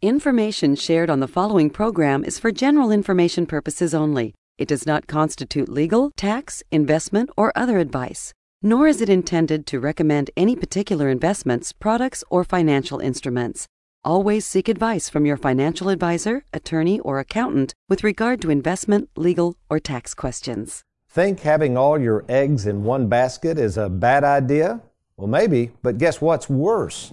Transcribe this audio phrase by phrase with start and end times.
[0.00, 4.32] Information shared on the following program is for general information purposes only.
[4.56, 8.32] It does not constitute legal, tax, investment, or other advice,
[8.62, 13.66] nor is it intended to recommend any particular investments, products, or financial instruments.
[14.04, 19.56] Always seek advice from your financial advisor, attorney, or accountant with regard to investment, legal,
[19.68, 20.84] or tax questions.
[21.10, 24.80] Think having all your eggs in one basket is a bad idea?
[25.16, 27.12] Well, maybe, but guess what's worse?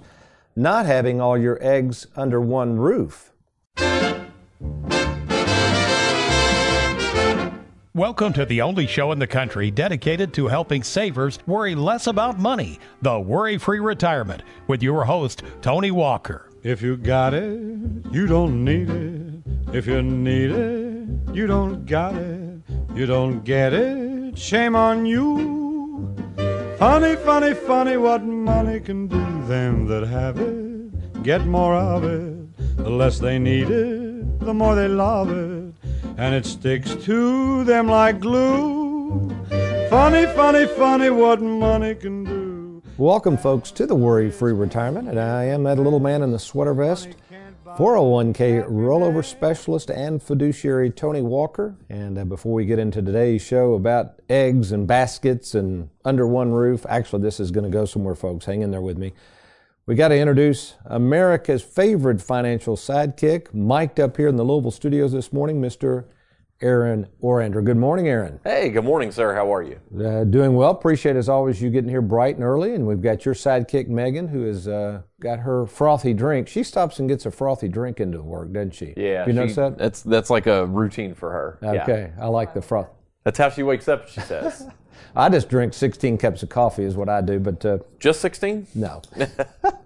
[0.57, 3.33] Not having all your eggs under one roof.
[7.93, 12.39] Welcome to the only show in the country dedicated to helping savers worry less about
[12.39, 16.49] money, the Worry Free Retirement, with your host, Tony Walker.
[16.63, 17.59] If you got it,
[18.11, 19.75] you don't need it.
[19.75, 22.61] If you need it, you don't got it.
[22.93, 26.15] You don't get it, shame on you.
[26.77, 29.17] Funny, funny, funny what money can do.
[29.47, 32.75] Them that have it get more of it.
[32.75, 35.73] The less they need it, the more they love it.
[36.17, 39.29] And it sticks to them like glue.
[39.89, 42.83] Funny, funny, funny what money can do.
[42.97, 46.39] Welcome, folks, to the Worry Free Retirement, and I am that little man in the
[46.39, 47.07] sweater vest.
[47.75, 51.75] 401k rollover specialist and fiduciary Tony Walker.
[51.89, 56.53] And uh, before we get into today's show about eggs and baskets and under one
[56.53, 58.45] roof, actually, this is going to go somewhere, folks.
[58.45, 59.11] Hang in there with me.
[59.87, 65.11] We got to introduce America's favorite financial sidekick, mic'd up here in the Louisville studios
[65.11, 66.05] this morning, Mr.
[66.61, 67.63] Aaron Orander.
[67.63, 68.39] Good morning, Aaron.
[68.43, 69.33] Hey, good morning, sir.
[69.33, 69.79] How are you?
[69.97, 70.71] Uh, doing well.
[70.71, 72.73] Appreciate as always you getting here bright and early.
[72.75, 76.47] And we've got your sidekick Megan, who has uh, got her frothy drink.
[76.47, 78.93] She stops and gets a frothy drink into work, doesn't she?
[78.95, 79.25] Yeah.
[79.25, 79.77] You she, notice that?
[79.77, 81.59] That's that's like a routine for her.
[81.61, 82.23] Okay, Yeah.
[82.23, 82.87] I like the froth.
[83.25, 84.07] That's how she wakes up.
[84.07, 84.67] She says,
[85.15, 88.67] I just drink 16 cups of coffee is what I do, but uh, "Just 16?
[88.75, 89.01] no.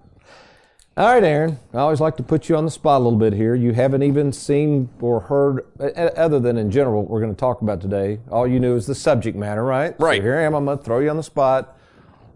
[0.98, 1.58] All right, Aaron.
[1.74, 3.56] I always like to put you on the spot a little bit here.
[3.56, 5.86] You haven't even seen or heard, uh,
[6.18, 8.20] other than in general, what we're going to talk about today.
[8.30, 9.98] All you knew is the subject matter, right?
[9.98, 10.20] Right.
[10.20, 10.56] So here I am.
[10.56, 11.78] I'm going to throw you on the spot.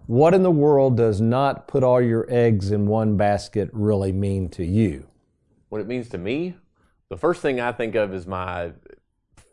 [0.08, 4.48] What in the world does not put all your eggs in one basket really mean
[4.52, 5.08] to you?
[5.68, 6.56] What it means to me?
[7.10, 8.72] The first thing I think of is my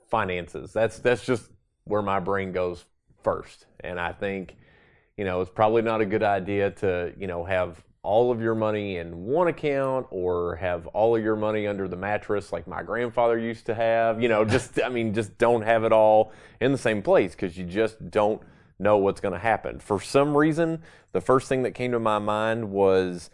[0.08, 0.72] finances.
[0.72, 1.50] That's that's just
[1.84, 2.84] where my brain goes
[3.22, 3.66] first.
[3.80, 4.54] And I think,
[5.16, 8.54] you know, it's probably not a good idea to, you know, have all of your
[8.54, 12.82] money in one account or have all of your money under the mattress like my
[12.82, 14.22] grandfather used to have.
[14.22, 17.58] You know, just I mean, just don't have it all in the same place because
[17.58, 18.40] you just don't
[18.78, 19.78] know what's going to happen.
[19.78, 23.30] For some reason, the first thing that came to my mind was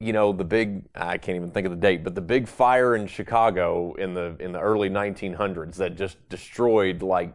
[0.00, 2.94] you know the big I can't even think of the date, but the big fire
[2.96, 7.34] in Chicago in the in the early 1900s that just destroyed like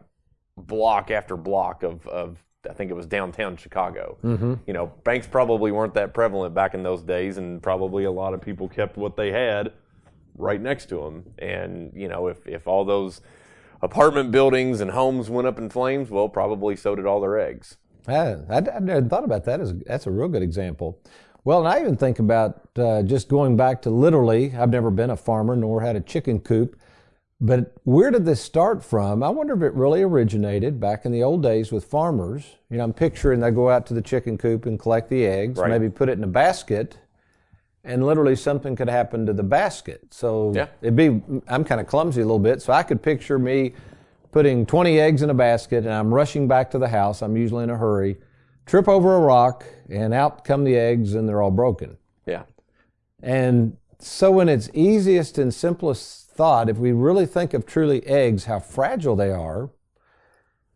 [0.56, 4.16] block after block of of I think it was downtown Chicago.
[4.24, 4.54] Mm-hmm.
[4.66, 8.34] You know, banks probably weren't that prevalent back in those days, and probably a lot
[8.34, 9.72] of people kept what they had
[10.36, 11.24] right next to them.
[11.38, 13.20] And you know, if if all those
[13.82, 17.76] apartment buildings and homes went up in flames, well, probably so did all their eggs.
[18.08, 19.84] Ah, I, I never thought about that.
[19.86, 20.98] That's a real good example.
[21.44, 25.10] Well, and I even think about uh, just going back to literally, I've never been
[25.10, 26.80] a farmer nor had a chicken coop,
[27.40, 29.22] but where did this start from?
[29.22, 32.56] I wonder if it really originated back in the old days with farmers.
[32.70, 35.58] You know, I'm picturing they go out to the chicken coop and collect the eggs,
[35.58, 35.70] Right.
[35.70, 36.98] maybe put it in a basket,
[37.82, 40.00] and literally something could happen to the basket.
[40.14, 40.68] So Yeah.
[40.80, 43.74] it'd be, I'm kind of clumsy a little bit, so I could picture me
[44.32, 47.20] putting 20 eggs in a basket and I'm rushing back to the house.
[47.22, 48.16] I'm usually in a hurry,
[48.66, 51.96] trip over a rock, and out come the eggs and they're all broken.
[52.26, 52.44] Yeah.
[53.22, 58.44] And so, in its easiest and simplest thought, if we really think of truly eggs,
[58.44, 59.70] how fragile they are,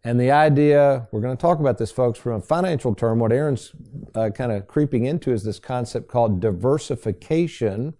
[0.04, 3.32] and the idea, we're going to talk about this, folks, from a financial term, what
[3.32, 3.72] Aaron's
[4.14, 7.94] uh, kind of creeping into is this concept called diversification.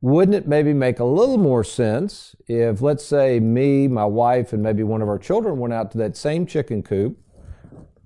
[0.00, 4.62] Wouldn't it maybe make a little more sense if, let's say, me, my wife, and
[4.62, 7.18] maybe one of our children went out to that same chicken coop?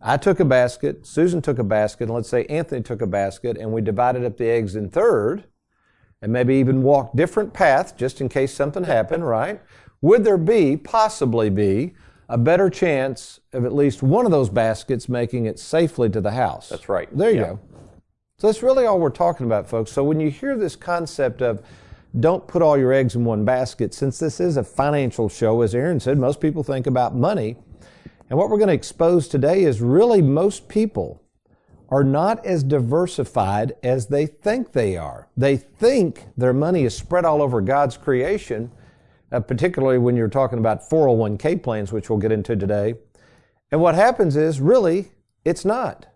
[0.01, 3.57] I took a basket, Susan took a basket, and let's say Anthony took a basket,
[3.57, 5.45] and we divided up the eggs in third,
[6.23, 9.61] and maybe even walk different paths just in case something happened, right?
[10.01, 11.95] Would there be, possibly be,
[12.29, 16.31] a better chance of at least one of those baskets making it safely to the
[16.33, 16.69] house?
[16.69, 17.09] That's right.
[17.17, 17.47] There you Yeah.
[17.47, 17.59] go.
[18.39, 19.93] So that's really all we're talking about, folks.
[19.93, 21.63] So when you hear this concept of
[22.19, 25.75] don't put all your eggs in one basket, since this is a financial show, as
[25.75, 27.57] Aaron said, most people think about money.
[28.31, 31.23] And what we're going to expose today is really most people
[31.89, 35.29] are not as diversified as they think they are.
[35.37, 38.71] They think their money is spread all over God's creation,
[39.31, 42.95] uh, particularly when you're talking about 401k plans, which we'll get into today.
[43.71, 45.11] And what happens is really,
[45.45, 46.07] it's not.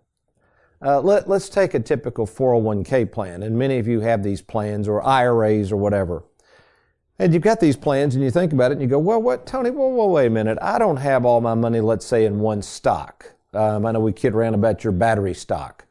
[0.81, 4.87] Uh, let, let's take a typical 401k plan, and many of you have these plans
[4.87, 6.23] or IRAs or whatever.
[7.19, 9.45] And you've got these plans and you think about it and you go, well, what,
[9.45, 10.57] Tony, whoa, whoa, wait a minute.
[10.61, 13.33] I don't have all my money, let's say, in one stock.
[13.53, 15.85] Um, I know we kid around about your battery stock.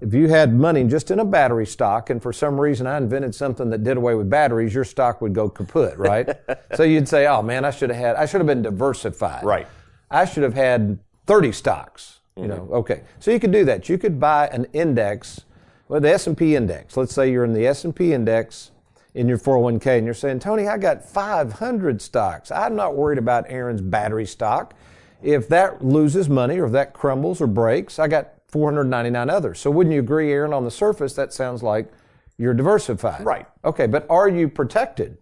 [0.00, 3.34] If you had money just in a battery stock and for some reason I invented
[3.34, 6.28] something that did away with batteries, your stock would go kaput, right?
[6.74, 9.44] so you'd say, oh man, I should have had, I should have been diversified.
[9.44, 9.66] Right.
[10.10, 12.20] I should have had 30 stocks.
[12.34, 13.02] You know, okay.
[13.18, 13.90] So you could do that.
[13.90, 15.42] You could buy an index,
[15.88, 16.96] well, the S&P index.
[16.96, 18.70] Let's say you're in the S&P index
[19.14, 22.50] in your 401k and you're saying, Tony, I got 500 stocks.
[22.50, 24.74] I'm not worried about Aaron's battery stock.
[25.22, 29.60] If that loses money or if that crumbles or breaks, I got 499 others.
[29.60, 31.90] So wouldn't you agree, Aaron, on the surface, that sounds like
[32.36, 33.24] you're diversified.
[33.24, 33.46] Right.
[33.64, 35.18] Okay, but are you protected?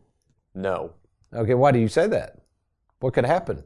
[0.55, 0.93] No.
[1.35, 2.39] Okay, why do you say that?
[3.01, 3.63] What could happen?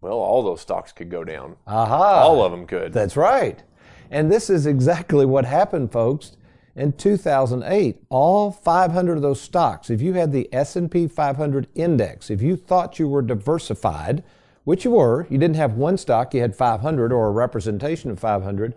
[0.00, 1.56] Well, all those stocks could go down.
[1.66, 2.20] Aha.
[2.20, 2.92] All of them could.
[2.92, 3.62] That's right.
[4.10, 6.36] And this is exactly what happened, folks.
[6.74, 12.42] In 2008, all 500 of those stocks, if you had the S&P 500 index, if
[12.42, 14.22] you thought you were diversified,
[14.66, 18.18] which you were, you didn't have one stock, you had 500 or a representation of
[18.18, 18.74] 500,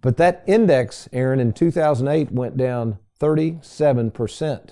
[0.00, 4.70] but that index, Aaron, in 2008 went down 37%.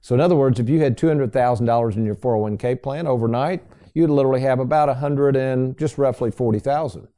[0.00, 3.64] So in other words, if you had $200,000 in your 401k plan overnight,
[3.94, 7.08] you'd literally have about 100 and just roughly 40,000.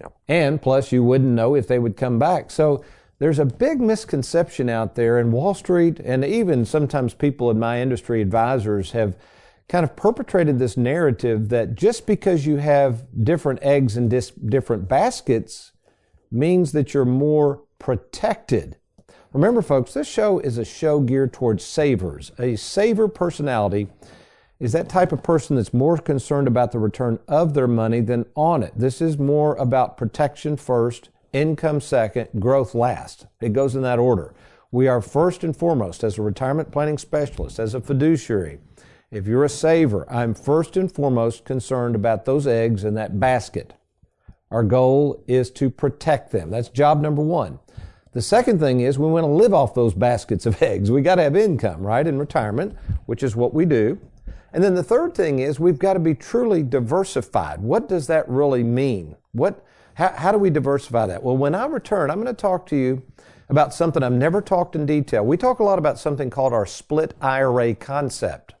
[0.00, 0.16] Yep.
[0.26, 2.50] And plus, you wouldn't know if they would come back.
[2.50, 2.84] So
[3.20, 7.80] there's a big misconception out there, and Wall Street, and even sometimes people in my
[7.80, 9.16] industry, advisors, have
[9.68, 14.88] kind of perpetrated this narrative that just because you have different eggs in dis- different
[14.88, 15.72] baskets
[16.30, 18.76] means that you're more protected.
[19.32, 22.32] Remember, folks, this show is a show geared towards savers.
[22.38, 23.88] A saver personality
[24.58, 28.24] is that type of person that's more concerned about the return of their money than
[28.34, 28.72] on it.
[28.74, 33.26] This is more about protection first, income second, growth last.
[33.40, 34.32] It goes in that order.
[34.70, 38.58] We are first and foremost, as a retirement planning specialist, as a fiduciary,
[39.10, 43.74] if you're a saver, I'm first and foremost concerned about those eggs in that basket.
[44.50, 46.50] Our goal is to protect them.
[46.50, 47.58] That's job number one.
[48.12, 50.90] The second thing is we want to live off those baskets of eggs.
[50.90, 52.76] We got to have income, right, in retirement,
[53.06, 54.00] which is what we do.
[54.52, 57.60] And then the third thing is we've got to be truly diversified.
[57.60, 59.16] What does that really mean?
[59.32, 59.64] What,
[59.94, 61.22] how, how do we diversify that?
[61.22, 63.02] Well, when I return, I'm going to talk to you
[63.48, 65.24] about something I've never talked in detail.
[65.24, 68.55] We talk a lot about something called our split IRA concept.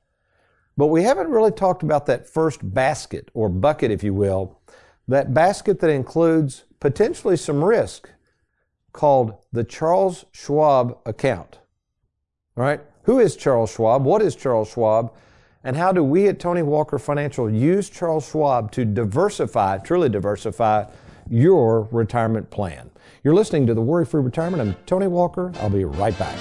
[0.76, 4.60] But we haven't really talked about that first basket or bucket, if you will,
[5.08, 8.10] that basket that includes potentially some risk
[8.92, 11.58] called the Charles Schwab account.
[12.56, 12.80] All right?
[13.04, 14.04] Who is Charles Schwab?
[14.04, 15.14] What is Charles Schwab?
[15.64, 20.84] And how do we at Tony Walker Financial use Charles Schwab to diversify, truly diversify
[21.28, 22.90] your retirement plan?
[23.24, 24.62] You're listening to the Worry Free Retirement.
[24.62, 25.52] I'm Tony Walker.
[25.56, 26.38] I'll be right back.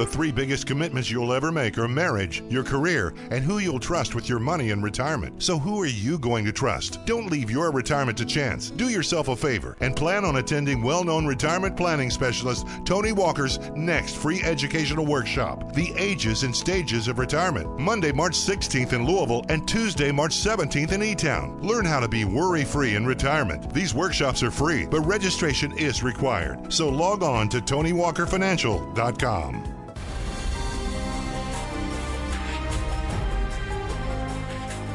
[0.00, 4.14] The three biggest commitments you'll ever make are marriage, your career, and who you'll trust
[4.14, 5.42] with your money in retirement.
[5.42, 7.04] So, who are you going to trust?
[7.04, 8.70] Don't leave your retirement to chance.
[8.70, 13.58] Do yourself a favor and plan on attending well known retirement planning specialist Tony Walker's
[13.76, 19.44] next free educational workshop, The Ages and Stages of Retirement, Monday, March 16th in Louisville
[19.50, 21.60] and Tuesday, March 17th in E Town.
[21.60, 23.70] Learn how to be worry free in retirement.
[23.74, 26.72] These workshops are free, but registration is required.
[26.72, 29.79] So, log on to TonyWalkerFinancial.com.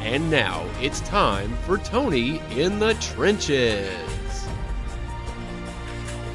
[0.06, 4.46] And now it's time for Tony in the Trenches.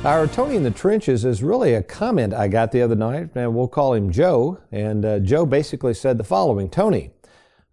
[0.04, 3.56] Our Tony in the Trenches is really a comment I got the other night, and
[3.56, 4.60] we'll call him Joe.
[4.74, 7.12] And uh, Joe basically said the following Tony,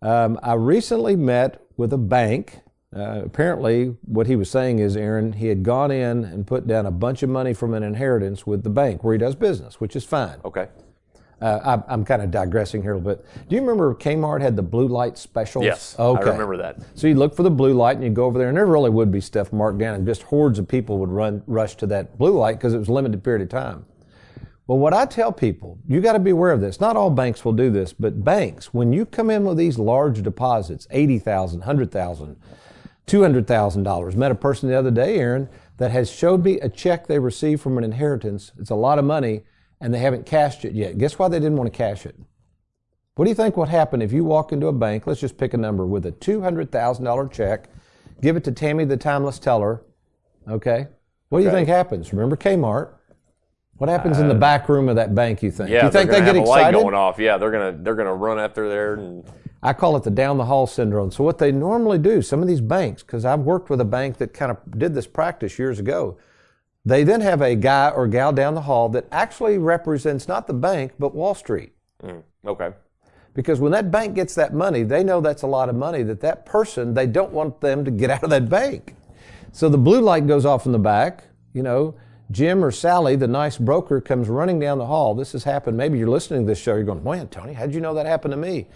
[0.01, 2.61] um, I recently met with a bank.
[2.95, 6.87] Uh, apparently, what he was saying is, Aaron, he had gone in and put down
[6.87, 9.97] a bunch of money from an inheritance with the bank where he does business, which
[9.97, 10.39] is fine.
[10.45, 10.69] Okay.
[11.41, 13.25] Uh, I, I'm kind of digressing here a little bit.
[13.49, 15.65] Do you remember Kmart had the blue light specials?
[15.65, 15.95] Yes.
[15.99, 16.31] Okay.
[16.31, 16.79] I remember that.
[16.95, 18.91] So you look for the blue light and you go over there, and there really
[18.91, 22.19] would be stuff marked down, and just hordes of people would run rush to that
[22.19, 23.87] blue light because it was a limited period of time.
[24.67, 26.79] Well, what I tell people, you got to be aware of this.
[26.81, 30.23] Not all banks will do this, but banks, when you come in with these large
[30.23, 32.37] deposits, eighty thousand, hundred thousand,
[33.07, 34.17] two hundred thousand dollars.
[34.17, 37.63] Met a person the other day, Aaron, that has showed me a check they received
[37.63, 38.53] from an inheritance.
[38.59, 39.45] It's a lot of money,
[39.81, 40.99] and they haven't cashed it yet.
[40.99, 42.17] Guess why they didn't want to cash it?
[43.15, 45.55] What do you think would happen if you walk into a bank, let's just pick
[45.55, 47.69] a number, with a $200,000 check,
[48.23, 49.83] give it to Tammy the Timeless Teller,
[50.49, 50.87] okay?
[51.29, 52.13] What do you think happens?
[52.13, 52.91] Remember Kmart?
[53.77, 55.43] What happens in the back room of that bank?
[55.43, 55.71] You think?
[55.71, 56.79] Uh, Yeah, you think gonna get have a light excited?
[56.81, 57.19] going off.
[57.19, 59.25] Yeah, they're gonna they're gonna run after there and
[59.63, 61.13] I call it the down the hall syndrome.
[61.13, 64.17] So what they normally do, some of these banks, because I've worked with a bank
[64.19, 66.17] that kind of did this practice years ago,
[66.89, 70.55] they then have a guy or gal down the hall that actually represents not the
[70.55, 71.73] bank but Wall Street.
[72.03, 72.73] Mm, okay.
[73.35, 76.21] Because when that bank gets that money, they know that's a lot of money that
[76.23, 78.97] that person, they don't want them to get out of that bank.
[79.53, 81.95] So the blue light goes off in the back, you know,
[82.31, 85.15] Jim or Sally, the nice broker, comes running down the hall.
[85.15, 85.77] This has happened.
[85.77, 88.33] Maybe you're listening to this show, you're going, man, Tony, how'd you know that happened
[88.33, 88.67] to me?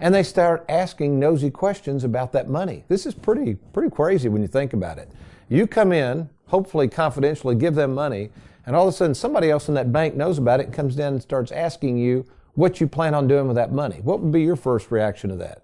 [0.00, 2.84] And they start asking nosy questions about that money.
[2.88, 5.10] This is pretty, pretty crazy when you think about it.
[5.48, 8.30] You come in, hopefully confidentially give them money,
[8.66, 10.94] and all of a sudden somebody else in that bank knows about it and comes
[10.94, 14.00] down and starts asking you what you plan on doing with that money.
[14.02, 15.62] What would be your first reaction to that?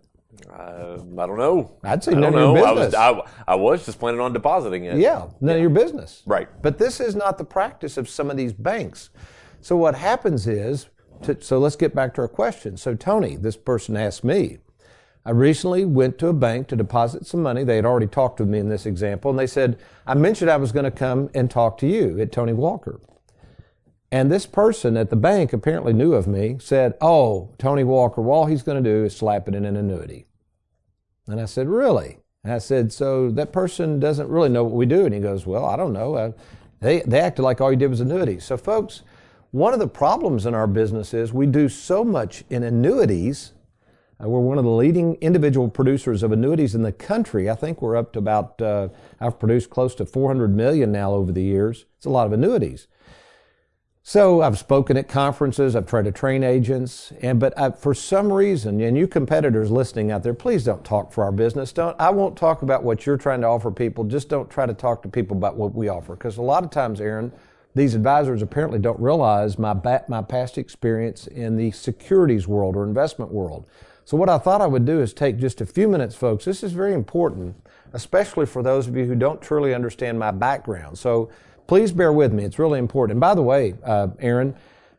[0.51, 1.73] Uh, I don't know.
[1.83, 2.65] I'd say I none of your know.
[2.65, 2.95] I was business.
[2.95, 4.97] I, I was just planning on depositing it.
[4.99, 6.23] Yeah, none of your business.
[6.27, 6.49] Right.
[6.63, 9.11] But this is not the practice of some of these banks.
[9.61, 10.89] So what happens is,
[11.23, 12.77] to, so let's get back to our question.
[12.77, 14.59] So Tony, this person asked me,
[15.27, 17.65] I recently went to a bank to deposit some money.
[17.65, 20.57] They had already talked with me in this example, and they said, I mentioned I
[20.57, 23.01] was going to come and talk to you at Tony Walker.
[24.13, 28.39] And this person at the bank apparently knew of me, said, Oh, Tony Walker, well,
[28.39, 30.27] all he's going to do is slap it in an annuity.
[31.27, 32.19] And I said, Really?
[32.45, 35.07] And I said, So that person doesn't really know what we do?
[35.07, 36.15] And he goes, Well, I don't know.
[36.15, 36.33] Uh,
[36.79, 38.45] they, they acted like all you did was annuities.
[38.45, 39.03] So, folks,
[39.51, 43.55] one of the problems in our business is we do so much in annuities.
[44.23, 47.51] Uh, we're one of the leading individual producers of annuities in the country.
[47.51, 48.89] I think we're up to about, uh,
[49.21, 51.85] I've produced close to 400 million now over the years.
[51.99, 52.89] It's a lot of annuities.
[54.03, 58.33] So I've spoken at conferences, I've tried to train agents, and but I, for some
[58.33, 61.73] reason, and you competitors listening out there, please don't talk for our business.
[61.73, 62.01] Don't.
[62.01, 64.05] I won't talk about what you're trying to offer people.
[64.05, 66.71] Just don't try to talk to people about what we offer, because a lot of
[66.71, 67.33] times, Aaron,
[67.75, 72.85] these advisors apparently don't realize my ba- my past experience in the securities world or
[72.85, 73.67] investment world.
[74.07, 76.45] So what I thought I would do is take just a few minutes, folks.
[76.45, 77.57] This is very important,
[77.93, 80.97] especially for those of you who don't truly understand my background.
[80.97, 81.29] So
[81.67, 82.45] please bear with me.
[82.45, 83.15] It's really important.
[83.15, 84.55] And by the way, uh, Aaron,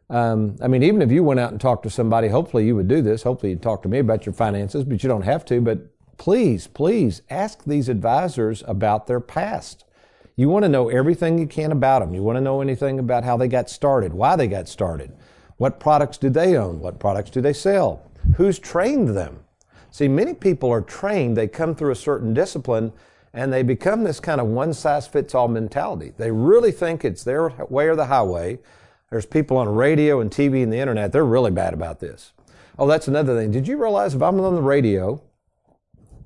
[0.09, 2.89] um, I mean, even if you went out and talked to somebody, hopefully you would
[2.89, 3.23] do this.
[3.23, 5.61] Hopefully you'd talk to me about your finances, but you don't have to.
[5.61, 5.87] But
[6.17, 9.85] please, please ask these advisors about their past.
[10.35, 12.13] You want to know everything you can about them.
[12.13, 15.13] You want to know anything about how they got started, why they got started,
[15.55, 18.03] what products do they own, what products do they sell,
[18.35, 19.39] who's trained them.
[19.89, 22.93] See, many people are trained, they come through a certain discipline,
[23.33, 26.13] and they become this kind of one size fits all mentality.
[26.17, 28.59] They really think it's their way or the highway.
[29.09, 32.33] There's people on radio and TV and the internet, they're really bad about this.
[32.77, 33.51] Oh, that's another thing.
[33.51, 35.21] Did you realize if I'm on the radio,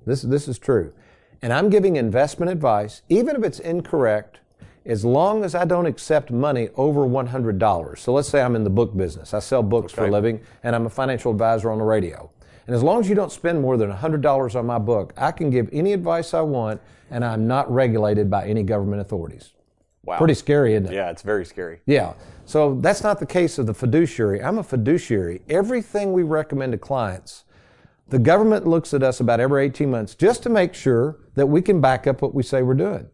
[0.05, 0.93] this, this is true,
[1.41, 4.40] and I'm giving investment advice, even if it's incorrect,
[4.85, 7.97] as long as I don't accept money over $100.
[7.97, 9.33] So let's say I'm in the book business.
[9.33, 12.31] I sell books for a living, and I'm a financial advisor on the radio.
[12.67, 15.49] And as long as you don't spend more than $100 on my book, I can
[15.49, 19.51] give any advice I want, and I'm not regulated by any government authorities.
[20.03, 20.17] Wow.
[20.17, 20.93] Pretty scary, isn't it?
[20.93, 21.81] Yeah, it's very scary.
[21.85, 22.13] Yeah.
[22.45, 24.41] So that's not the case of the fiduciary.
[24.41, 25.41] I'm a fiduciary.
[25.47, 27.43] Everything we recommend to clients,
[28.07, 31.61] the government looks at us about every 18 months just to make sure that we
[31.61, 33.07] can back up what we say we're doing.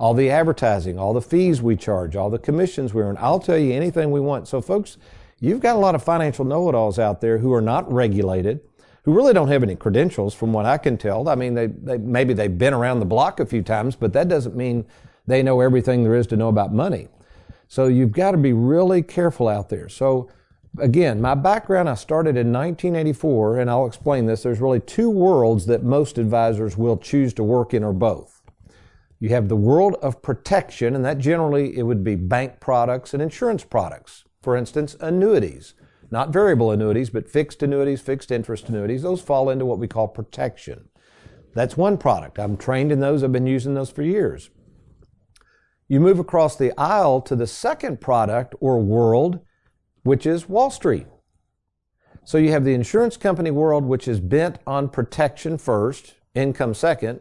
[0.00, 3.18] All the advertising, all the fees we charge, all the commissions we earn.
[3.20, 4.48] I'll tell you anything we want.
[4.48, 4.96] So, folks,
[5.40, 8.60] you've got a lot of financial know it alls out there who are not regulated,
[9.02, 11.28] who really don't have any credentials from what I can tell.
[11.28, 14.28] I mean, they, they, maybe they've been around the block a few times, but that
[14.28, 14.86] doesn't mean
[15.26, 17.08] they know everything there is to know about money.
[17.68, 19.90] So you've got to be really careful out there.
[19.90, 20.30] So
[20.78, 24.44] again, my background, I started in 1984, and I'll explain this.
[24.44, 28.39] There's really two worlds that most advisors will choose to work in or both.
[29.20, 33.22] You have the world of protection, and that generally it would be bank products and
[33.22, 34.24] insurance products.
[34.42, 35.74] For instance, annuities.
[36.10, 39.02] Not variable annuities, but fixed annuities, fixed interest annuities.
[39.02, 40.88] Those fall into what we call protection.
[41.54, 42.38] That's one product.
[42.38, 43.22] I'm trained in those.
[43.22, 44.48] I've been using those for years.
[45.86, 49.40] You move across the aisle to the second product or world,
[50.02, 51.06] which is Wall Street.
[52.24, 57.20] So you have the insurance company world, which is bent on protection first, income second.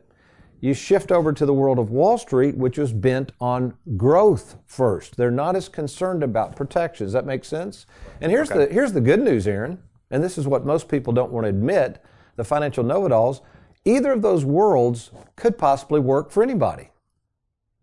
[0.62, 5.16] You shift over to the world of Wall Street, which is bent on growth first.
[5.16, 7.06] They're not as concerned about protection.
[7.06, 7.86] Does that make sense?
[8.20, 11.32] And here's the here's the good news, Aaron, and this is what most people don't
[11.32, 12.04] want to admit,
[12.36, 13.42] the financial know-it-alls.
[13.86, 16.89] Either of those worlds could possibly work for anybody.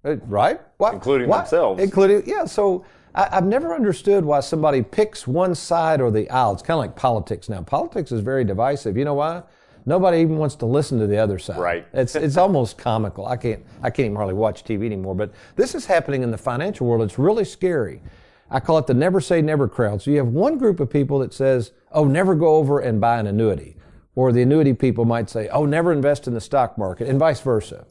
[0.05, 0.61] Uh, Right?
[0.77, 1.83] Why- Including why- themselves.
[1.83, 2.45] Including, yeah.
[2.45, 6.53] So I, I've never understood why somebody picks one side or the aisle.
[6.53, 7.63] It's kind of like politics now.
[7.63, 8.97] Politics is very divisive.
[8.99, 9.43] You know why?
[9.87, 11.59] Nobody even wants to listen to the other side.
[11.59, 11.87] Right.
[11.93, 13.27] It's it's almost comical.
[13.27, 15.15] I can't I can't even hardly watch TV anymore.
[15.15, 17.03] But this is happening in the financial world.
[17.03, 18.03] It's really scary.
[18.51, 20.03] I call it the never say never crowd.
[20.03, 23.19] So you have one group of people that says, oh, never go over and buy
[23.19, 23.77] an annuity.
[24.15, 27.41] Or the annuity people might say, oh, never invest in the stock market, and vice
[27.41, 27.87] versa.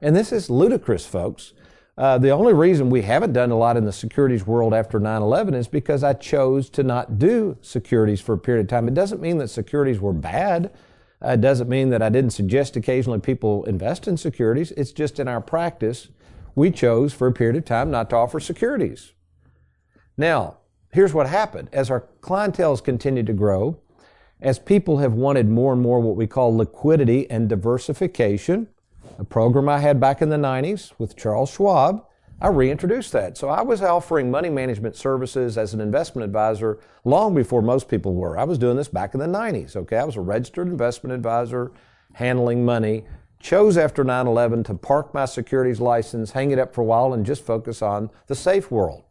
[0.00, 1.52] And this is ludicrous, folks.
[1.98, 5.22] Uh, the only reason we haven't done a lot in the securities world after 9
[5.22, 8.86] 11 is because I chose to not do securities for a period of time.
[8.86, 10.70] It doesn't mean that securities were bad.
[11.24, 14.72] Uh, it doesn't mean that I didn't suggest occasionally people invest in securities.
[14.72, 16.08] It's just in our practice,
[16.54, 19.12] we chose for a period of time not to offer securities.
[20.16, 20.58] Now,
[20.92, 21.68] here's what happened.
[21.72, 23.78] As our clientele continued to grow,
[24.40, 28.68] as people have wanted more and more what we call liquidity and diversification,
[29.18, 32.04] a program I had back in the 90s with Charles Schwab,
[32.38, 33.38] I reintroduced that.
[33.38, 38.14] So I was offering money management services as an investment advisor long before most people
[38.14, 38.38] were.
[38.38, 39.96] I was doing this back in the 90s, okay?
[39.96, 41.72] I was a registered investment advisor
[42.12, 43.04] handling money.
[43.40, 47.14] Chose after 9 11 to park my securities license, hang it up for a while,
[47.14, 49.04] and just focus on the safe world.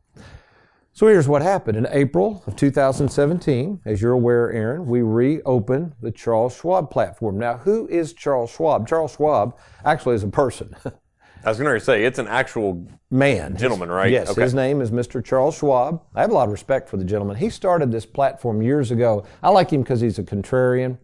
[0.94, 1.78] So here's what happened.
[1.78, 7.38] In April of 2017, as you're aware, Aaron, we reopened the Charles Schwab platform.
[7.38, 8.88] Now, who is Charles Schwab?
[8.88, 10.76] Charles Schwab actually is a person.
[11.46, 14.12] I was going to say it's an actual man, gentleman, right?
[14.12, 14.42] Yes, Okay.
[14.42, 15.24] his name is Mr.
[15.24, 16.02] Charles Schwab.
[16.16, 17.36] I have a lot of respect for the gentleman.
[17.38, 19.24] He started this platform years ago.
[19.44, 20.98] I like him because he's a contrarian.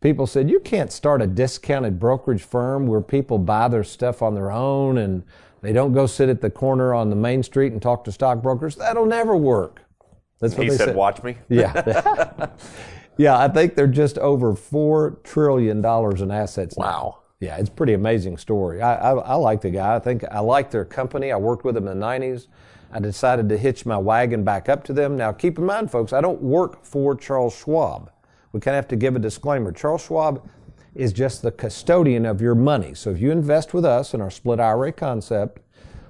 [0.00, 4.34] People said you can't start a discounted brokerage firm where people buy their stuff on
[4.34, 5.24] their own and
[5.62, 8.76] they don't go sit at the corner on the main street and talk to stockbrokers.
[8.76, 9.80] That'll never work.
[10.40, 12.48] That's what He they said, "Watch me." Yeah.
[13.16, 16.76] yeah, I think they're just over four trillion dollars in assets.
[16.78, 17.20] now.
[17.44, 18.80] Yeah, it's a pretty amazing story.
[18.80, 19.94] I, I, I like the guy.
[19.94, 21.30] I think I like their company.
[21.30, 22.46] I worked with them in the 90s.
[22.90, 25.14] I decided to hitch my wagon back up to them.
[25.18, 28.10] Now, keep in mind, folks, I don't work for Charles Schwab.
[28.52, 29.72] We kind of have to give a disclaimer.
[29.72, 30.48] Charles Schwab
[30.94, 32.94] is just the custodian of your money.
[32.94, 35.60] So if you invest with us in our split IRA concept,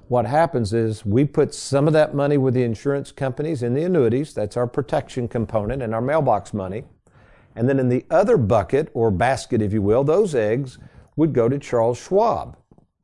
[0.07, 3.83] what happens is we put some of that money with the insurance companies in the
[3.83, 4.35] annuities.
[4.35, 6.85] That's our protection component and our mailbox money.
[7.57, 10.79] And then in the other bucket or basket, if you will, those eggs
[11.17, 12.57] would go to Charles Schwab.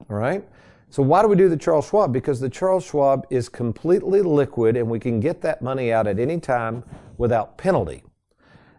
[0.09, 0.47] All right?
[0.89, 2.13] So why do we do the Charles Schwab?
[2.13, 6.19] Because the Charles Schwab is completely liquid and we can get that money out at
[6.19, 6.83] any time
[7.17, 8.03] without penalty.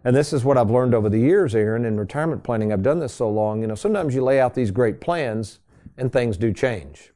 [0.04, 2.72] And this is what I've learned over the years, Aaron, in retirement planning.
[2.72, 3.62] I've done this so long.
[3.62, 5.60] You know, sometimes you lay out these great plans
[5.96, 7.12] and things do change.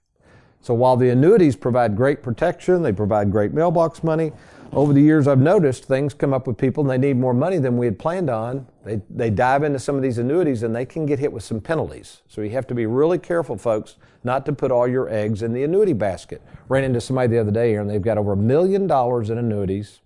[0.61, 4.33] So while the annuities provide great protection, they provide great mailbox money,
[4.73, 7.59] over the years I've noticed things come up with people and they need more money
[7.59, 8.67] than we had planned on.
[8.85, 11.61] They, they dive into some of these annuities and they can get hit with some
[11.61, 12.23] penalties.
[12.29, 15.53] So you have to be really careful, folks, not to put all your eggs in
[15.53, 16.43] the annuity basket.
[16.69, 19.39] Ran into somebody the other day here and they've got over a million dollars in
[19.39, 20.01] annuities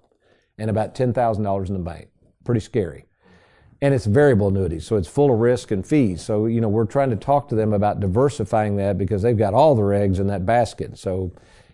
[0.58, 2.08] and about $10,000 in the bank.
[2.44, 3.06] Pretty scary
[3.82, 6.22] and it's variable annuities, so it's full of risk and fees.
[6.22, 9.54] So, you know, we're trying to talk to them about diversifying that because they've got
[9.54, 10.98] all their eggs in that basket.
[10.98, 11.32] So,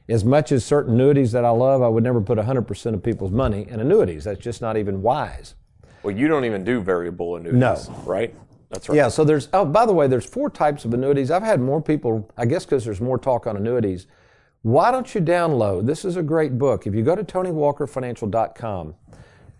[0.08, 3.32] as much as certain annuities that I love, I would never put 100% of people's
[3.32, 4.24] money in annuities.
[4.24, 5.54] That's just not even wise.
[6.02, 8.02] Well, you don't even do variable annuities, No.
[8.04, 8.34] right?
[8.70, 8.96] That's right.
[8.96, 11.30] Yeah, so there's, oh, by the way, there's four types of annuities.
[11.30, 14.06] I've had more people, I guess because there's more talk on annuities.
[14.62, 15.86] Why don't you download?
[15.86, 16.86] This is a great book.
[16.86, 18.94] If you go to TonyWalkerFinancial.com,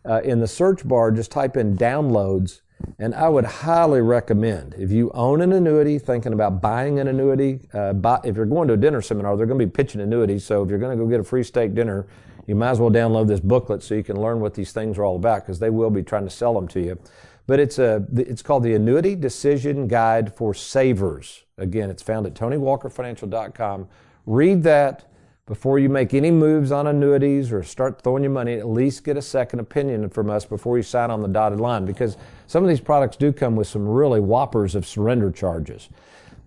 [0.09, 2.61] uh, in the search bar, just type in downloads,
[2.99, 7.61] and I would highly recommend if you own an annuity, thinking about buying an annuity.
[7.73, 10.45] Uh, buy, if you're going to a dinner seminar, they're going to be pitching annuities.
[10.45, 12.07] So if you're going to go get a free steak dinner,
[12.47, 15.05] you might as well download this booklet so you can learn what these things are
[15.05, 16.99] all about because they will be trying to sell them to you.
[17.47, 21.45] But it's a it's called the Annuity Decision Guide for Savers.
[21.59, 23.89] Again, it's found at TonyWalkerFinancial.com.
[24.27, 25.05] Read that
[25.47, 29.17] before you make any moves on annuities or start throwing your money, at least get
[29.17, 32.17] a second opinion from us before you sign on the dotted line because
[32.49, 35.89] some of these products do come with some really whoppers of surrender charges.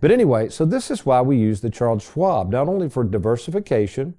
[0.02, 4.14] But anyway, so this is why we use the Charles Schwab, not only for diversification,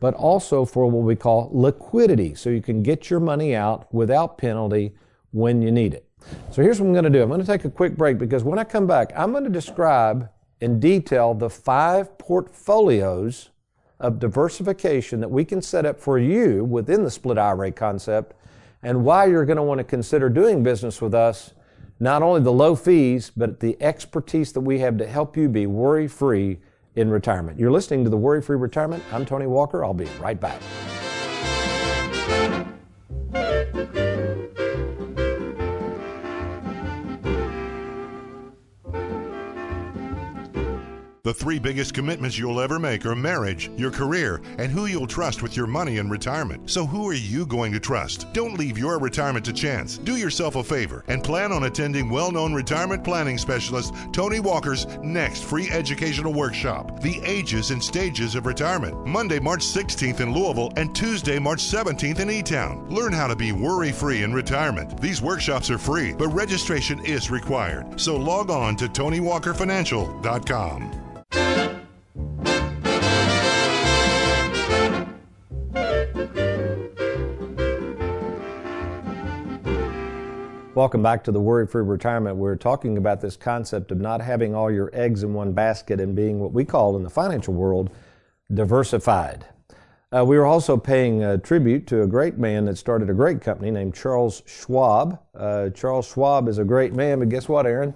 [0.00, 4.36] but also for what we call liquidity, so you can get your money out without
[4.36, 4.94] penalty
[5.30, 6.06] when you need it.
[6.50, 7.22] So here's what I'm going to do.
[7.22, 9.50] I'm going to take a quick break because when I come back, I'm going to
[9.50, 10.28] describe
[10.60, 13.50] in detail the five portfolios
[13.98, 18.34] of diversification that we can set up for you within the split IRA concept
[18.82, 21.52] and why you're going to want to consider doing business with us.
[21.98, 25.66] Not only the low fees, but the expertise that we have to help you be
[25.66, 26.58] worry free
[26.94, 27.58] in retirement.
[27.58, 29.02] You're listening to the Worry Free Retirement.
[29.12, 29.84] I'm Tony Walker.
[29.84, 30.60] I'll be right back.
[41.26, 45.42] The three biggest commitments you'll ever make are marriage, your career, and who you'll trust
[45.42, 46.70] with your money in retirement.
[46.70, 48.32] So, who are you going to trust?
[48.32, 49.98] Don't leave your retirement to chance.
[49.98, 54.86] Do yourself a favor and plan on attending well known retirement planning specialist Tony Walker's
[55.02, 60.72] next free educational workshop, The Ages and Stages of Retirement, Monday, March 16th in Louisville
[60.76, 62.88] and Tuesday, March 17th in E Town.
[62.88, 65.00] Learn how to be worry free in retirement.
[65.00, 68.00] These workshops are free, but registration is required.
[68.00, 71.06] So, log on to TonyWalkerFinancial.com.
[80.76, 82.36] Welcome back to the Worry Free Retirement.
[82.36, 86.14] We're talking about this concept of not having all your eggs in one basket and
[86.14, 87.88] being what we call in the financial world
[88.52, 89.46] diversified.
[90.14, 93.40] Uh, we were also paying a tribute to a great man that started a great
[93.40, 95.18] company named Charles Schwab.
[95.34, 97.94] Uh, Charles Schwab is a great man, but guess what, Aaron?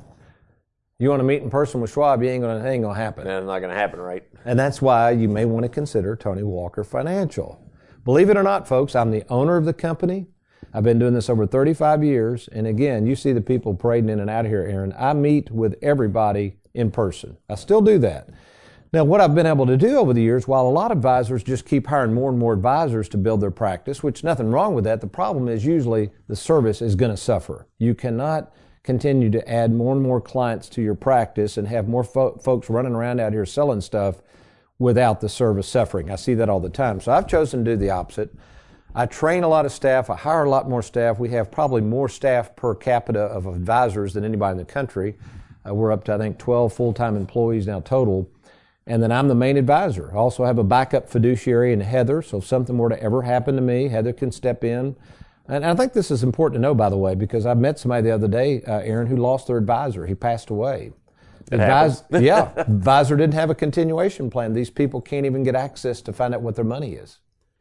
[0.98, 3.24] You want to meet in person with Schwab, you ain't gonna, ain't gonna happen.
[3.24, 4.24] That's not going to happen, right?
[4.46, 7.62] And that's why you may want to consider Tony Walker Financial.
[8.06, 10.28] Believe it or not, folks, I'm the owner of the company.
[10.72, 12.48] I've been doing this over 35 years.
[12.52, 14.94] And again, you see the people parading in and out of here, Aaron.
[14.98, 17.36] I meet with everybody in person.
[17.48, 18.28] I still do that.
[18.92, 21.44] Now, what I've been able to do over the years, while a lot of advisors
[21.44, 24.82] just keep hiring more and more advisors to build their practice, which nothing wrong with
[24.84, 27.68] that, the problem is usually the service is going to suffer.
[27.78, 28.52] You cannot
[28.82, 32.68] continue to add more and more clients to your practice and have more fo- folks
[32.68, 34.22] running around out here selling stuff
[34.80, 36.10] without the service suffering.
[36.10, 37.00] I see that all the time.
[37.00, 38.30] So I've chosen to do the opposite.
[38.94, 40.10] I train a lot of staff.
[40.10, 41.18] I hire a lot more staff.
[41.18, 45.16] We have probably more staff per capita of advisors than anybody in the country.
[45.68, 48.28] Uh, we're up to, I think, 12 full time employees now total.
[48.86, 50.10] And then I'm the main advisor.
[50.12, 52.22] I also have a backup fiduciary in Heather.
[52.22, 54.96] So if something were to ever happen to me, Heather can step in.
[55.46, 58.02] And I think this is important to know, by the way, because I met somebody
[58.02, 60.06] the other day, uh, Aaron, who lost their advisor.
[60.06, 60.92] He passed away.
[62.10, 64.52] Advis- yeah, advisor didn't have a continuation plan.
[64.52, 67.18] These people can't even get access to find out what their money is.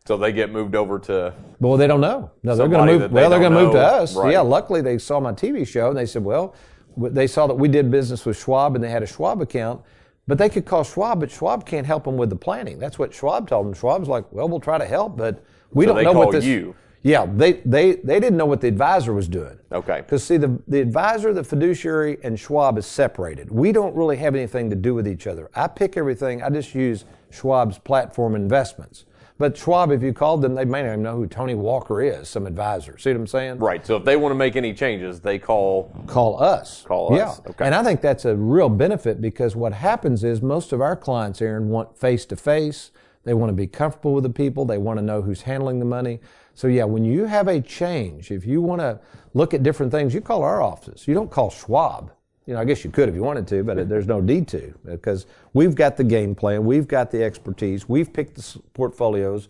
[0.10, 1.36] So they get moved over to.
[1.60, 2.32] Well, they don't know.
[2.42, 3.12] No, they're going to move.
[3.12, 4.16] they Well, they're going to move to us.
[4.16, 4.32] Right.
[4.32, 4.40] Yeah.
[4.42, 6.56] Luckily, they saw my TV show and they said, well,
[6.98, 9.84] they saw that we did business with Schwab and they had a Schwab account,
[10.28, 12.80] but they could call Schwab, but Schwab can't help them with the planning.
[12.80, 13.74] That's what Schwab told them.
[13.76, 15.44] Schwab's like, well, we'll try to help, but
[15.74, 16.44] we So don't know what this.
[16.44, 16.74] you.
[17.04, 19.60] Yeah, they they they didn't know what the advisor was doing.
[19.72, 20.02] Okay.
[20.02, 23.52] Because see, the the advisor, the fiduciary, and Schwab is separated.
[23.52, 25.52] We don't really have anything to do with each other.
[25.54, 26.42] I pick everything.
[26.42, 29.06] I just use Schwab's platform investments.
[29.40, 32.28] But Schwab, if you called them, they may not even know who Tony Walker is,
[32.28, 32.98] some advisor.
[32.98, 33.60] See what I'm saying?
[33.60, 33.86] Right.
[33.88, 35.96] So if they want to make any changes, they call.
[36.08, 36.84] Call us.
[36.84, 37.40] Call us.
[37.40, 37.52] Yeah.
[37.52, 37.66] Okay.
[37.66, 41.42] And I think that's a real benefit because what happens is most of our clients,
[41.42, 42.92] Aaron, want face to face.
[43.24, 44.66] They want to be comfortable with the people.
[44.66, 46.20] They want to know who's handling the money.
[46.54, 49.00] So yeah, when you have a change, if you want to
[49.34, 51.08] look at different things, you call our offices.
[51.08, 52.12] You don't call Schwab.
[52.50, 54.74] You know, I guess you could if you wanted to, but there's no need to
[54.84, 59.50] because we've got the game plan, we've got the expertise, we've picked the portfolios.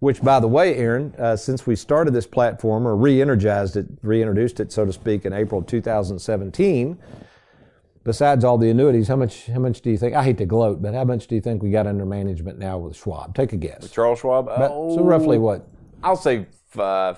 [0.00, 4.58] Which, by the way, Aaron, uh, since we started this platform or re-energized it, reintroduced
[4.58, 6.98] it, so to speak, in April of 2017,
[8.02, 10.16] besides all the annuities, how much how much do you think?
[10.16, 12.76] I hate to gloat, but how much do you think we got under management now
[12.76, 13.36] with Schwab?
[13.36, 13.88] Take a guess.
[13.88, 14.48] Charles Schwab.
[14.48, 15.64] Oh, so roughly what?
[16.02, 16.46] I'll say.
[16.76, 17.14] Uh,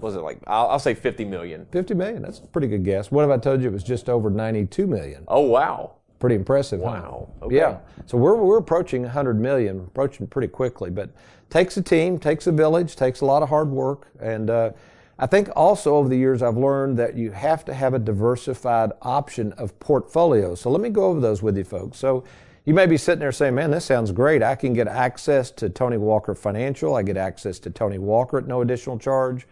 [0.00, 0.38] was it like?
[0.46, 1.66] I'll, I'll say fifty million.
[1.70, 2.22] 50 million.
[2.22, 3.10] That's a pretty good guess.
[3.10, 5.24] What if I told you it was just over 92 million?
[5.28, 5.92] Oh wow.
[6.18, 6.80] Pretty impressive.
[6.80, 6.86] huh?
[6.86, 7.28] Wow.
[7.42, 7.56] Okay.
[7.56, 7.78] Yeah.
[8.06, 10.90] So we're we're approaching 100 million, approaching pretty quickly.
[10.90, 11.10] But
[11.50, 14.70] takes a team, takes a village, takes a lot of hard work, and uh,
[15.18, 18.92] I think also over the years I've learned that you have to have a diversified
[19.02, 20.60] option of portfolios.
[20.60, 21.98] So let me go over those with you, folks.
[21.98, 22.24] So.
[22.64, 24.42] You may be sitting there saying, man, this sounds great.
[24.42, 26.96] I can get access to Tony Walker Financial.
[26.96, 29.46] I get access to Tony Walker at no additional charge.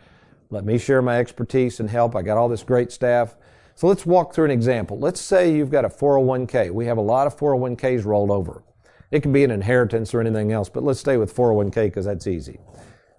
[0.50, 2.14] Let me share my expertise and help.
[2.14, 3.36] I got all this great staff.
[3.74, 4.98] So let's walk through an example.
[4.98, 6.70] Let's say you've got a 401k.
[6.70, 8.62] We have a lot of 401ks rolled over.
[9.10, 12.26] It can be an inheritance or anything else, but let's stay with 401k because that's
[12.26, 12.58] easy.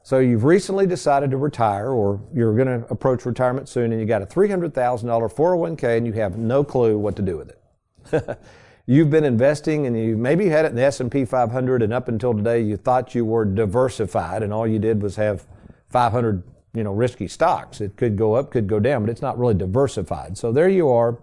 [0.04, 4.08] So you've recently decided to retire or you're going to approach retirement soon and you
[4.08, 8.40] got a $300,000 401k and you have no clue what to do with it.
[8.90, 12.34] You've been investing and you maybe had it in the S&P 500 and up until
[12.34, 15.46] today you thought you were diversified and all you did was have
[15.90, 16.42] 500,
[16.74, 17.82] you know, risky stocks.
[17.82, 20.38] It could go up, could go down, but it's not really diversified.
[20.38, 21.20] So there you are.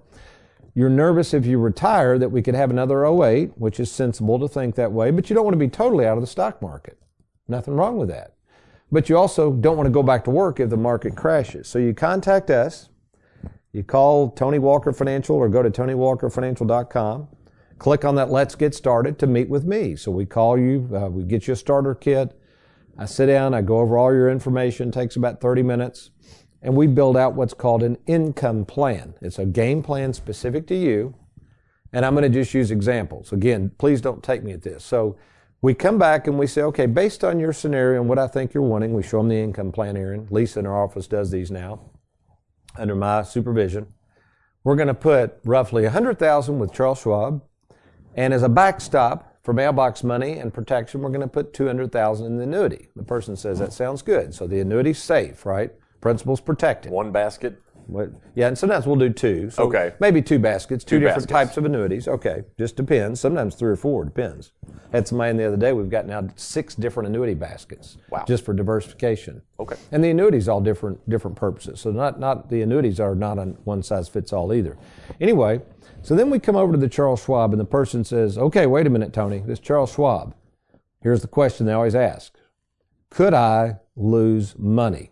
[0.75, 4.49] You're nervous if you retire that we could have another 08, which is sensible to
[4.49, 6.99] think that way, but you don't want to be totally out of the stock market.
[7.47, 8.35] Nothing wrong with that.
[8.91, 11.69] But you also don't want to go back to work if the market crashes.
[11.69, 12.89] So you contact us.
[13.73, 17.29] You call Tony Walker Financial or go to TonyWalkerFinancial.com.
[17.79, 19.97] Click on that Let's Get Started to meet with me.
[19.97, 22.39] So we call you, uh, we get you a starter kit.
[22.99, 26.11] I sit down, I go over all your information, takes about 30 minutes,
[26.63, 29.15] and we build out what's called an income plan.
[29.21, 31.15] It's a game plan specific to you.
[31.93, 33.33] And I'm going to just use examples.
[33.33, 34.85] Again, please don't take me at this.
[34.85, 35.17] So
[35.63, 38.53] we come back and we say, okay, based on your scenario and what I think
[38.53, 40.27] you're wanting, we show them the income plan, Aaron.
[40.31, 41.81] Lisa in our office does these now
[42.77, 43.87] under my supervision.
[44.65, 47.43] We're going to put roughly 100,000 with Charles Schwab.
[48.15, 52.39] And as a backstop for mailbox money and protection, we're going to put 200,000 in
[52.39, 52.89] the annuity.
[52.97, 54.35] The person says that sounds good.
[54.35, 55.71] So the annuity's safe, right?
[56.01, 56.91] Principal's protected.
[56.91, 57.61] One basket.
[57.87, 59.51] What, yeah, and sometimes we'll do two.
[59.51, 59.93] So Okay.
[60.01, 61.49] Maybe two baskets, two, Two different baskets.
[61.51, 62.09] types of annuities.
[62.09, 63.21] Okay, just depends.
[63.21, 64.53] Sometimes three or four, depends.
[64.93, 67.99] Had somebody in the other day, we've got now six different annuity baskets.
[68.11, 68.25] Wow.
[68.27, 69.43] Just for diversification.
[69.61, 69.77] Okay.
[69.93, 71.81] And the annuities all different different purposes.
[71.81, 74.77] So not not the annuities are not on one size fits all either.
[75.21, 75.61] Anyway,
[76.03, 78.87] so then we come over to the Charles Schwab and the person says, "Okay, wait
[78.87, 79.41] a minute, Tony.
[79.41, 80.35] This Charles Schwab.
[81.01, 82.35] Here's the question they always ask:
[83.11, 85.11] Could I lose money?"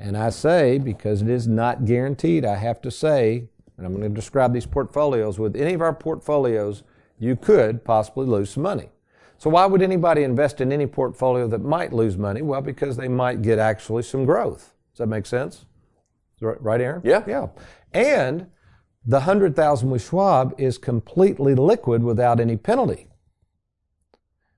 [0.00, 3.44] And I say, because it is not guaranteed, I have to say,
[3.76, 6.84] and I'm going to describe these portfolios, with any of our portfolios,
[7.18, 8.88] you could possibly lose some money.
[9.36, 12.40] So why would anybody invest in any portfolio that might lose money?
[12.40, 14.74] Well, because they might get actually some growth.
[14.92, 15.66] Does that make sense?
[16.40, 17.02] Right, Aaron?
[17.04, 17.22] Yeah.
[17.26, 17.48] Yeah.
[17.92, 18.46] And
[19.04, 23.08] the 100,000 with Schwab is completely liquid without any penalty.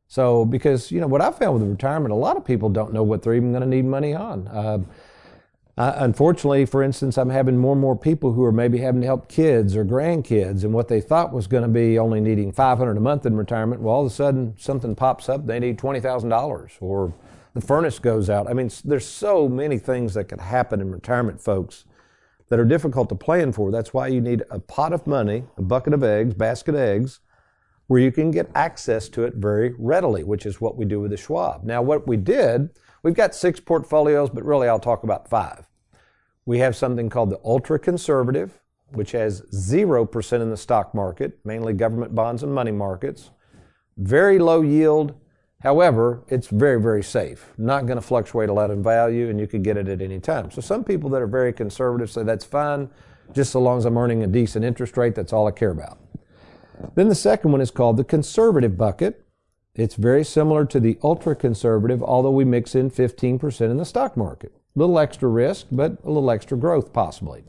[0.06, 3.02] So, because, you know, what I found with retirement, a lot of people don't know
[3.02, 4.46] what they're even going to need money on.
[4.46, 4.78] Uh,
[5.78, 9.06] uh, unfortunately, for instance, I'm having more and more people who are maybe having to
[9.06, 12.96] help kids or grandkids, and what they thought was going to be only needing 500
[12.96, 16.76] a month in retirement, well, all of a sudden something pops up, they need $20,000,
[16.80, 17.14] or
[17.54, 18.48] the furnace goes out.
[18.48, 21.86] I mean, there's so many things that could happen in retirement, folks,
[22.50, 23.70] that are difficult to plan for.
[23.70, 27.20] That's why you need a pot of money, a bucket of eggs, basket of eggs,
[27.86, 31.12] where you can get access to it very readily, which is what we do with
[31.12, 31.64] the Schwab.
[31.64, 32.70] Now, what we did,
[33.02, 35.66] we've got six portfolios, but really I'll talk about five.
[36.44, 38.60] We have something called the ultra conservative,
[38.90, 43.30] which has 0% in the stock market, mainly government bonds and money markets.
[43.96, 45.14] Very low yield.
[45.60, 47.52] However, it's very, very safe.
[47.56, 50.18] Not going to fluctuate a lot in value, and you can get it at any
[50.18, 50.50] time.
[50.50, 52.90] So, some people that are very conservative say that's fine,
[53.32, 55.98] just so long as I'm earning a decent interest rate, that's all I care about.
[56.96, 59.21] Then the second one is called the conservative bucket.
[59.74, 64.16] It's very similar to the ultra conservative, although we mix in 15% in the stock
[64.16, 64.52] market.
[64.54, 67.44] A little extra risk, but a little extra growth possibly.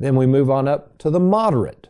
[0.00, 1.88] Then we move on up to the moderate.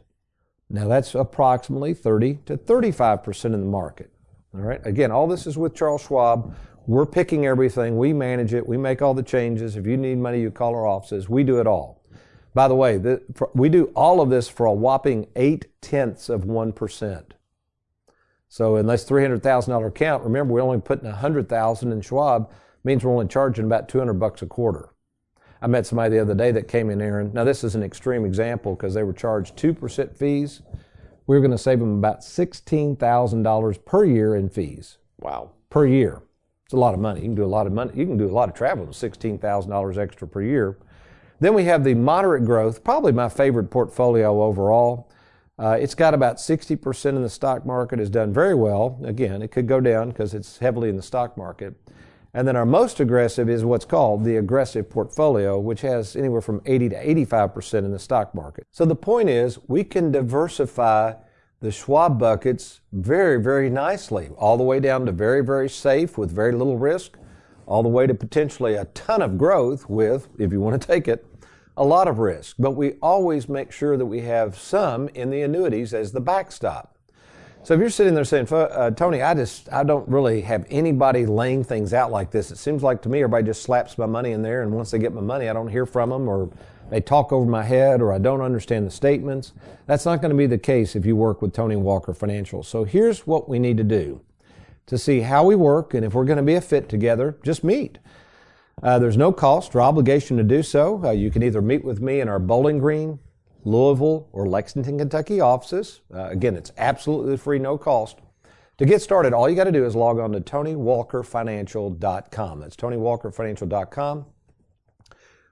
[0.69, 4.11] Now that's approximately 30 to 35% in the market.
[4.55, 4.85] All right.
[4.85, 6.55] Again, all this is with Charles Schwab.
[6.87, 7.97] We're picking everything.
[7.97, 8.67] We manage it.
[8.67, 9.77] We make all the changes.
[9.77, 11.29] If you need money, you call our offices.
[11.29, 12.03] We do it all.
[12.53, 16.29] By the way, the, for, we do all of this for a whopping eight tenths
[16.29, 17.25] of 1%.
[18.53, 22.51] So in this $300,000 account, remember we're only putting 100,000 in Schwab,
[22.85, 24.91] means we're only charging about 200 bucks a quarter.
[25.63, 27.33] I met somebody the other day that came in, Aaron.
[27.33, 30.61] Now this is an extreme example because they were charged 2% fees.
[31.27, 35.53] We were going to save them about $16,000 per year in fees Wow.
[35.71, 36.21] per year.
[36.67, 37.21] It's a lot of money.
[37.21, 37.93] You can do a lot of money.
[37.95, 40.77] You can do a lot of travel with $16,000 extra per year.
[41.41, 45.09] Then we have the moderate growth, probably my favorite portfolio overall.
[45.59, 48.99] Uh, it's got about 60% in the stock market, has done very well.
[49.05, 51.75] Again, it could go down because it's heavily in the stock market.
[52.35, 56.63] And then our most aggressive is what's called the aggressive portfolio, which has anywhere from
[56.65, 58.67] 80 to 85% in the stock market.
[58.71, 61.15] So the point is, we can diversify
[61.61, 66.31] the Schwab buckets very, very nicely, all the way down to very, very safe with
[66.31, 67.19] very little risk,
[67.67, 71.07] all the way to potentially a ton of growth with, if you want to take
[71.07, 71.27] it,
[71.77, 72.57] a lot of risk.
[72.59, 76.97] But we always make sure that we have some in the annuities as the backstop.
[77.65, 81.27] So if you're sitting there saying, uh, Tony, I just, I don't really have anybody
[81.27, 82.51] laying things out like this.
[82.51, 84.99] It seems like to me everybody just slaps my money in there, and once they
[84.99, 86.51] get my money, I don't hear from them, or
[86.91, 89.53] they talk over my head, or I don't understand the statements.
[89.87, 92.65] That's not going to be the case if you work with Tony Walker Financial.
[92.65, 94.21] So here's what we need to do
[94.87, 97.63] to see how we work, and if we're going to be a fit together, just
[97.63, 97.99] meet.
[98.83, 101.03] Uh, there's no cost or obligation to do so.
[101.05, 103.19] Uh, you can either meet with me in our Bowling Green,
[103.65, 106.01] Louisville, or Lexington, Kentucky offices.
[106.13, 108.19] Uh, again, it's absolutely free, no cost.
[108.79, 112.61] To get started, all you got to do is log on to TonyWalkerFinancial.com.
[112.61, 114.27] That's TonyWalkerFinancial.com.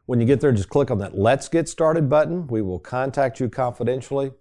[0.07, 2.49] When you get there, just click on that Let's Get Started button.
[2.49, 4.33] We will contact you confidentially,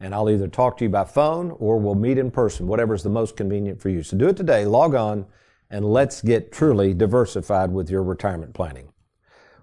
[0.00, 3.02] and I'll either talk to you by phone or we'll meet in person, whatever is
[3.02, 4.02] the most convenient for you.
[4.02, 4.64] So do it today.
[4.64, 5.26] Log on
[5.70, 8.92] and let's get truly diversified with your retirement planning.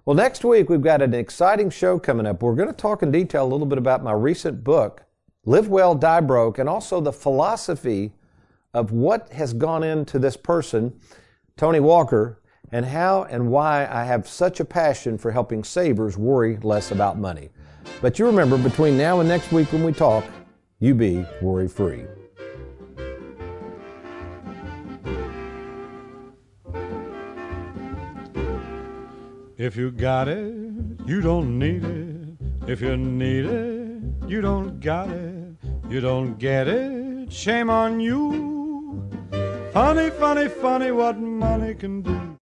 [0.04, 2.42] Well, next week we've got an exciting show coming up.
[2.42, 5.02] We're going to talk in detail a little bit about my recent book,
[5.44, 8.12] Live Well, Die Broke, and also the philosophy
[8.72, 11.00] of what has gone into this person,
[11.56, 12.40] Tony Walker,
[12.72, 17.18] and how and why I have such a passion for helping savers worry less about
[17.18, 17.50] money.
[18.00, 20.24] But you remember, between now and next week when we talk,
[20.78, 22.04] you be worry free.
[29.58, 30.52] If you got it,
[31.06, 32.68] you don't need it.
[32.68, 35.56] If you need it, you don't got it.
[35.88, 39.08] You don't get it, shame on you.
[39.72, 42.26] Funny, funny, funny what money can do.